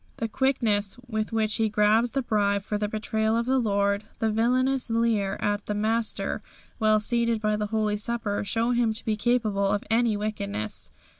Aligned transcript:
The 0.17 0.27
quickness 0.27 0.97
with 1.07 1.31
which 1.31 1.57
he 1.57 1.69
grabs 1.69 2.09
the 2.09 2.23
bribe 2.23 2.63
for 2.63 2.75
the 2.79 2.87
betrayal 2.87 3.37
of 3.37 3.45
the 3.45 3.59
Lord, 3.59 4.05
the 4.17 4.31
villainous 4.31 4.89
leer 4.89 5.37
at 5.39 5.67
the 5.67 5.75
Master 5.75 6.41
while 6.79 6.99
seated 6.99 7.45
at 7.45 7.59
the 7.59 7.67
holy 7.67 7.97
supper, 7.97 8.43
show 8.43 8.71
him 8.71 8.95
to 8.95 9.05
be 9.05 9.15
capable 9.15 9.67
of 9.67 9.83
any 9.91 10.17
wickedness. 10.17 10.89